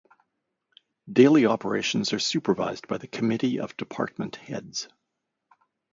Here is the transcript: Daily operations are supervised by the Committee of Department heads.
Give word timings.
Daily 1.13 1.45
operations 1.45 2.11
are 2.11 2.17
supervised 2.17 2.87
by 2.87 2.97
the 2.97 3.05
Committee 3.05 3.59
of 3.59 3.77
Department 3.77 4.35
heads. 4.35 4.87